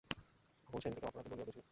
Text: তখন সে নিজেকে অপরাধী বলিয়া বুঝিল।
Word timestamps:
তখন 0.67 0.79
সে 0.81 0.87
নিজেকে 0.89 1.07
অপরাধী 1.09 1.29
বলিয়া 1.31 1.47
বুঝিল। 1.49 1.65